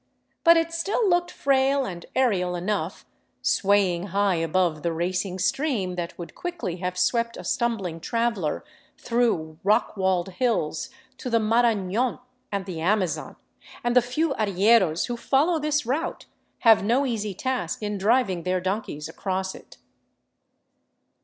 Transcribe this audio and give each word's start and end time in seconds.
But 0.43 0.57
it 0.57 0.73
still 0.73 1.07
looked 1.07 1.29
frail 1.29 1.85
and 1.85 2.07
aerial 2.15 2.55
enough, 2.55 3.05
sway 3.43 3.93
ing 3.93 4.07
high 4.07 4.37
above 4.37 4.81
the 4.81 4.91
racing 4.91 5.37
stream 5.37 5.93
that 5.93 6.17
would 6.17 6.33
quickly 6.33 6.77
have 6.77 6.97
swept 6.97 7.37
a 7.37 7.43
stumbling 7.43 7.99
traveler 7.99 8.65
through 8.97 9.59
rock 9.63 9.95
walled 9.95 10.29
hills 10.29 10.89
to 11.19 11.29
the 11.29 11.37
Marafion 11.37 12.17
and 12.51 12.65
the 12.65 12.79
Amazon, 12.81 13.35
and 13.83 13.95
the 13.95 14.01
few 14.01 14.33
arrieros 14.39 15.05
who 15.05 15.15
follow 15.15 15.59
this 15.59 15.85
route 15.85 16.25
have 16.61 16.83
no 16.83 17.05
easy 17.05 17.35
task 17.35 17.83
in 17.83 17.99
driving 17.99 18.41
their 18.41 18.59
donkeys 18.59 19.07
across 19.07 19.53
it. 19.53 19.77